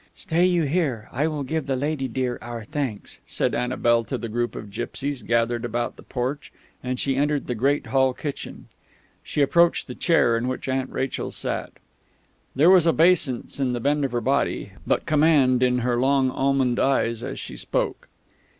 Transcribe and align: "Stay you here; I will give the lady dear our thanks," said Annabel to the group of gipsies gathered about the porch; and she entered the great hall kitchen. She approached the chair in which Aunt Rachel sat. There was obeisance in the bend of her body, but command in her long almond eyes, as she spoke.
"Stay 0.15 0.43
you 0.47 0.63
here; 0.63 1.07
I 1.11 1.27
will 1.27 1.43
give 1.43 1.67
the 1.67 1.75
lady 1.75 2.07
dear 2.07 2.39
our 2.41 2.63
thanks," 2.63 3.19
said 3.27 3.53
Annabel 3.53 4.03
to 4.05 4.17
the 4.17 4.29
group 4.29 4.55
of 4.55 4.71
gipsies 4.71 5.21
gathered 5.21 5.63
about 5.63 5.95
the 5.95 6.01
porch; 6.01 6.51
and 6.81 6.99
she 6.99 7.15
entered 7.15 7.45
the 7.45 7.53
great 7.53 7.85
hall 7.85 8.11
kitchen. 8.11 8.65
She 9.21 9.43
approached 9.43 9.85
the 9.85 9.93
chair 9.93 10.35
in 10.35 10.47
which 10.47 10.67
Aunt 10.67 10.89
Rachel 10.89 11.29
sat. 11.29 11.73
There 12.55 12.71
was 12.71 12.87
obeisance 12.87 13.59
in 13.59 13.73
the 13.73 13.79
bend 13.79 14.03
of 14.03 14.11
her 14.13 14.21
body, 14.21 14.71
but 14.87 15.05
command 15.05 15.61
in 15.61 15.77
her 15.85 15.97
long 15.99 16.31
almond 16.31 16.79
eyes, 16.79 17.21
as 17.21 17.39
she 17.39 17.55
spoke. 17.55 18.07